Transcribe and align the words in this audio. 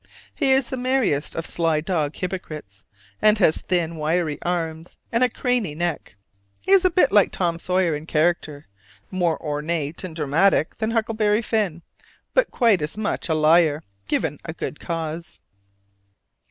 He 0.33 0.49
is 0.51 0.67
the 0.71 0.77
merriest 0.77 1.35
of 1.35 1.45
sly 1.45 1.79
dog 1.79 2.15
hypocrites, 2.15 2.85
and 3.21 3.37
has 3.37 3.59
thin, 3.59 3.97
wiry 3.97 4.39
arms 4.41 4.97
and 5.11 5.23
a 5.23 5.29
craney 5.29 5.75
neck. 5.75 6.15
He 6.65 6.71
is 6.71 6.83
a 6.83 6.89
bit 6.89 7.11
like 7.11 7.31
Tom 7.31 7.59
Sawyer 7.59 7.95
in 7.95 8.07
character, 8.07 8.65
more 9.11 9.37
ornate 9.39 10.03
and 10.03 10.15
dramatic 10.15 10.75
than 10.79 10.89
Huckleberry 10.89 11.43
Finn, 11.43 11.83
but 12.33 12.49
quite 12.49 12.81
as 12.81 12.97
much 12.97 13.29
a 13.29 13.35
liar, 13.35 13.83
given 14.07 14.39
a 14.43 14.53
good 14.53 14.79
cause. 14.79 15.39